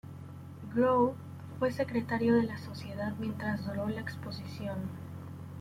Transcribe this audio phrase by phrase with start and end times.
[0.73, 1.13] Grove
[1.59, 4.79] fue secretario de la sociedad mientras duró la exposición.